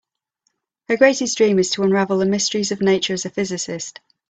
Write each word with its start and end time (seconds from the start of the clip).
Her 0.87 0.97
greatest 0.97 1.37
dream 1.37 1.59
is 1.59 1.69
to 1.69 1.83
unravel 1.83 2.17
the 2.17 2.25
mysteries 2.25 2.71
of 2.71 2.81
nature 2.81 3.13
as 3.13 3.25
a 3.25 3.29
physicist. 3.29 3.99